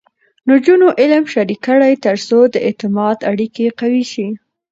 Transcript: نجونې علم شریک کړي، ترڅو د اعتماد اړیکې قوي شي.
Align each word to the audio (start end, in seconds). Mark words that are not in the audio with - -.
نجونې 0.49 0.89
علم 1.01 1.23
شریک 1.33 1.59
کړي، 1.67 1.93
ترڅو 2.05 2.39
د 2.53 2.55
اعتماد 2.67 3.17
اړیکې 3.31 3.65
قوي 3.79 4.03
شي. 4.11 4.27